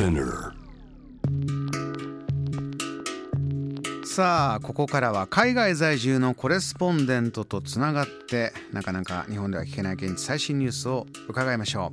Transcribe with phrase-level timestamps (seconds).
[0.00, 0.54] Spinner
[4.02, 11.92] さあここからは海外在住のコレスポンデントとつながってなかなか日本では聞けない現地最新ニュースを伺いましょ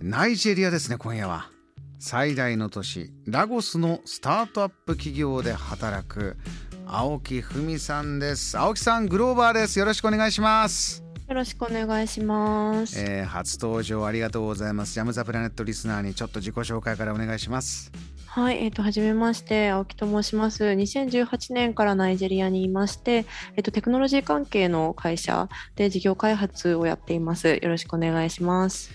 [0.00, 0.04] う。
[0.04, 1.50] ナイジェリアですね今夜は。
[1.98, 6.38] 最大の都市ラゴスのスタートアップ企業で働く
[6.86, 8.56] 青木文さんです。
[8.56, 9.78] 青木さんグローバーです。
[9.78, 11.05] よろしくお願いします。
[11.28, 13.00] よろしくお願いします。
[13.00, 17.90] えー初登場ありがとうございますジャムザプラネットリスナーにちょっと自己紹介からお願いします
[18.26, 20.62] はい、えっ、と、はじめまして、青木と申します。
[20.64, 23.24] 2018年からナイジェリアにいまして、
[23.56, 27.48] えっ、と、テクノロジー関係の会社で事業開発をやっています。
[27.48, 28.90] よろしくお願いします。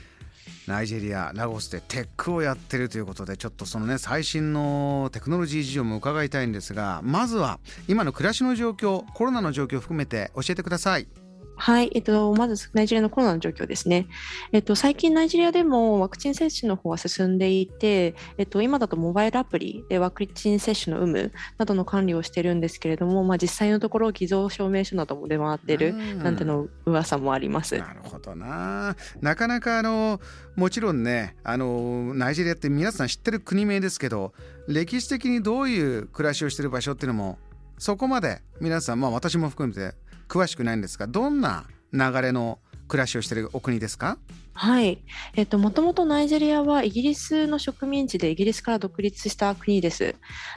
[0.67, 11.07] ナイジェリアラゴスでテックをやってるということでちょっとそのね最新のテクノロジー事情も伺いたいんですがまずは今の暮らしの状況コロナの状況を含めて教えてください
[11.55, 14.07] はい、えっと、まずナイジェリアのコロナの状況ですね。
[14.51, 27.77] えっと、最近ナイジェリアでもワクチン接種の方は進んでいて、えっと、今だとモバイルアプリでワクチン接種の有無などの管理をしてるんですけれども、まあ、実際のところ偽造証明書なども出回ってるうんなんての噂もあります。
[27.77, 30.19] なるほどななかなかあの
[30.55, 34.33] もちろんねあのナイジェリアって皆さん知ってる国名ですけど
[34.67, 37.37] 歴史的にどういう暮らしをしてる場所っていうのも
[37.77, 39.95] そこまで皆さんまあ私も含めて
[40.31, 44.17] 詳しくないんですがどんな流れの暮らしをしてるお国ですか？
[44.53, 44.99] はい、
[45.35, 50.15] えっと、もともとナイジェリアはイギリスの植民地でイギリスから独立した国です。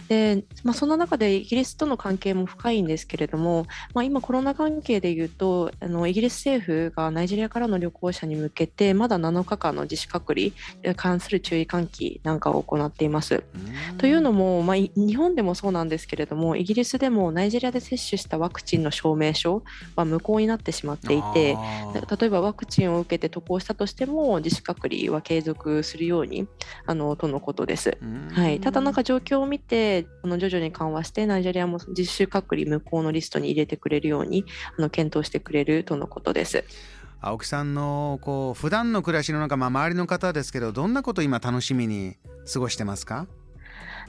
[0.08, 10.52] で、まあ、そんな中でイギリスとの関係も深いんですけれども、まあ、今コロナ関係でいうとあのイギリス政府がナイジェリアからの旅行者に向けてまだ7日間の自主隔離に
[10.96, 13.44] 関する注意喚起なんかを行っています。
[13.98, 19.62] というのも、まあ、い日本でもそうなんですけれどもイギリスでもナイジェリアで接種したワクチンの証明書
[19.94, 21.56] は無効になってしまっていて。
[21.94, 26.46] 例えばワクチンを受けて渡航したとしても自主隔離は継続するように
[26.86, 27.98] あのとのことです。
[28.32, 34.44] はい、ただなんか状況を見てあの徐々に緩和してナイジェリアも自主隔離無効のリストに入れてくれるように
[34.78, 36.64] あの検討してくれるとのことです。
[37.20, 42.16] 青木さんのこう普段の暮らしの中、まあ、周りの方ですけどどんなこと今楽しみに
[42.52, 43.26] 過ごしてますか？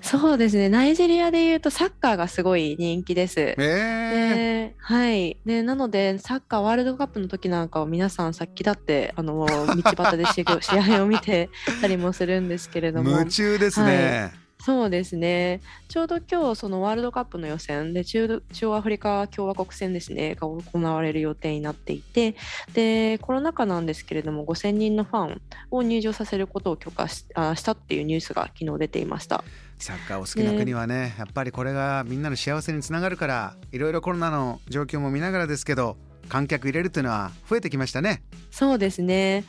[0.02, 0.70] そうですね。
[0.70, 3.40] ナイジェリアでいうとサッカーがすごい人気です。
[3.40, 11.50] えー、ではい、でなのでサッカーワールドカップの時なんかは皆さんさっきだってあの 道端で試試合を見て
[11.82, 13.10] たりもするんですけれども。
[13.12, 14.32] 夢中ですね、
[14.66, 15.62] そうですね。
[15.90, 22.36] ちょうど今日そのワールドカップの予選で中央アフリカ共和国戦ですねが行われる予定になっていて、
[22.74, 29.44] でコロナ禍なんですけれども5000人のファンを入場させることを許可しあしたっていうニュースが昨日出ていました。
[29.78, 35.96] サッカーお好きな国はねやっぱりこれがみんなの幸せにつながるからいろいろコロナの状況も見ながらですけど
[36.30, 38.24] 観客入れるっていうのは増えてきましたね
[38.56, 39.44] そうですね。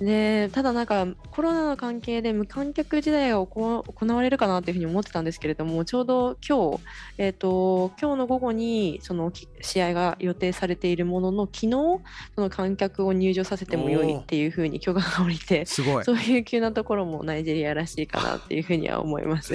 [0.00, 6.80] でただなんかコロナの関係で無観客時代が行行われるかなというふうに思ってたんですけれどもちょうど今日、
[7.16, 12.02] えー、と今日の午後にそのき試合が予定されているものの昨日そ
[12.36, 19.54] の観客を入場させてもよいっていうふうに許可が下りてすごいそういう急なところもナイジェリアらしいかなっていうふうには思います。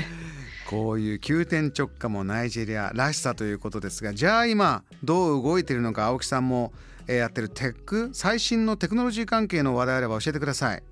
[0.70, 6.74] こういう急転直下もナイジェリアらしさということですがじゃあ今どう動いてるのか青木さんも
[7.08, 10.84] やってるテック最新のテクノロジー関係の話題あれば教えてください。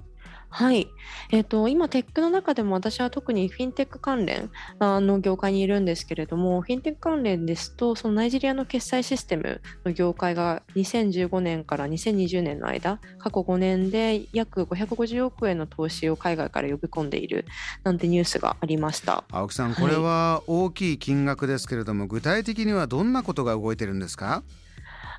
[0.56, 0.88] はい、
[1.32, 17.46] えー、と今、テックの中でも私は特にフィンテック関連の業界にいるんですけれども、フィンテック関連ですと、そのナイジェリアの決済システムの業界が2015年から2020年の間、過去5年で約550億円の投資を海外から呼び込んでいる
[17.84, 19.24] なんてニュースがありました。
[19.32, 24.44] 青木さんこれは大きい金額ですけれども、具体的にはどんなことが動いてるんですか？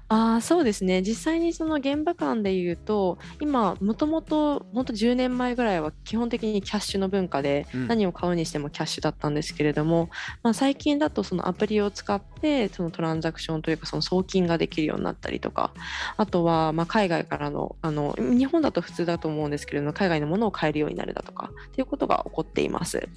[0.09, 10.11] あーそうですね実際にその現場間でいうと今もともと本当10年前ぐらいは基本的にキャッシュの文化でうん何を買うにしてもキャッシュだったんですけれども、
[10.43, 15.73] まあ、最近だとそのアプリを使ってそのトランザクションというかその送金ができるようになったりとか
[16.17, 23.09] あとはまあ海外からのあの日本だと普通だと思うんですけれども海外のものを買えるようになるだとかっていうことが起こっています。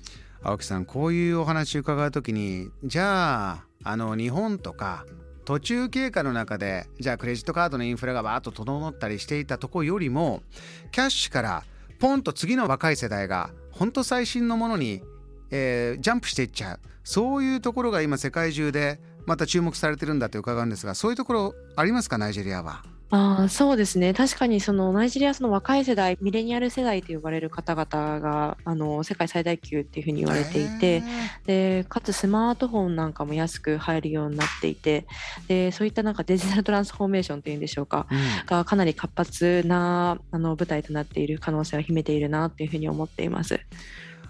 [0.43, 5.05] 青木さんこういうお話伺うときにじゃああの日本とか
[5.47, 10.43] 途中経過の中でじゃあクレジットカードのインフラがバーッと整ったりしていたとこよりも
[10.91, 11.63] キャッシュから
[11.99, 15.01] ポンと次の若い世代がほんと最新のものに、
[15.49, 22.83] えージャンプしていっちゃうそういうところが今世界中でまた注目されてるんだと伺うんですがそういうところありますかナイジェリアは？
[23.09, 24.13] ああそうですね。
[24.13, 31.03] 確かにそのナイジェリアはその若い世代ミレニアル世代と呼ばれる方々があの世界最大級っていうふうに言われていて
[31.45, 35.05] でかつスマートフォンなんかも安く入るようになっていて
[35.47, 38.17] でそういったなんかデジタルトランスフォーメーションというんでしょうかうん。
[38.45, 43.59] がかなり活発なあの舞台となっている可能性を秘めているなっていうふうに思っています。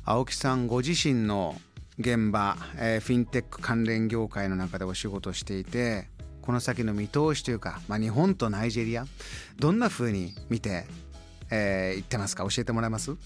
[0.06, 1.60] 青木さんご自身の
[2.00, 6.08] 現場、えー、フィンテック関連業界の中でお仕事していて
[6.48, 9.06] この先の見通しというか、まあ、日本とナイジェリア
[9.60, 10.86] どんな風に見て、
[11.52, 12.44] えー、言ってますか？
[12.44, 13.18] 教えてもらえます？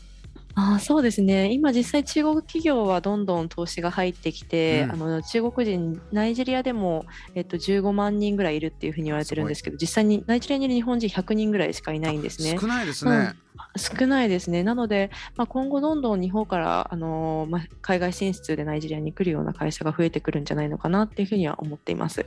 [0.56, 1.54] あそうですね。
[1.54, 12.58] 今実際中国企業はどんどん投資が入ってきて、うん、あの中国人ナイジェリアでも、えっと、15万人ぐらいいるっていうふうに言われてるんですけど実際にナイジェリアにいる日本人100人ぐらいしかいないんですね。
[12.60, 13.36] 少ないですね、うん。
[13.78, 14.64] 少ないですね。
[14.64, 22.26] なので、まあ、今後どんどん日本から、あのまあ、海外進出でナイジェリアに来るような会社が増えてくるんじゃないのかなっていうふうには思っています。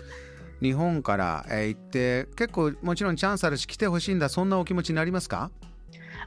[0.63, 4.29] 日本から行って結構もちろんチャンスあるし来てほしいんだ。
[4.29, 5.51] そんなお気持ちになりますか？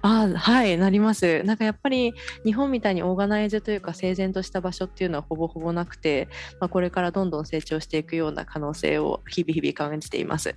[0.04, 1.42] あはいなります。
[1.44, 2.14] なんかやっぱり
[2.44, 6.28] 日本みたいにオーガナイズというか整然とした場所っていうのはほぼほぼなくて、
[6.60, 10.56] まあ、これからどんどん成長していくような可能性を日々日々感じています。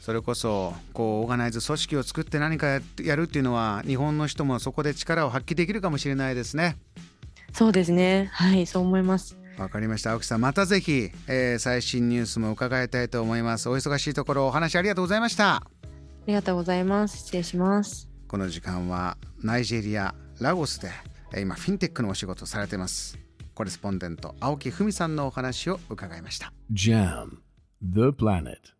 [0.00, 6.78] それこそこうオーガナイズ組織を作って何かやるっていうのは日本の人もそこで力を発揮できるかもしれないですね。
[7.52, 8.30] そうですね。
[8.32, 10.12] はいそう思いますわかりました。
[10.12, 13.68] 青木さんまたぜひ、えー、最新ニュースも伺いたいと思います。
[13.68, 15.56] お忙しいところお話ありがとうございました。
[15.56, 15.62] あ
[16.26, 17.18] りがとうございます。
[17.18, 18.08] 失礼します。
[18.26, 20.90] この時間はナイジェリアラゴスで
[21.38, 23.18] 今フィンテックのお仕事されています。
[23.54, 26.52] コレスポンデント青木文さんのお話を伺いました。
[26.72, 27.40] JAM
[27.82, 28.79] The Planet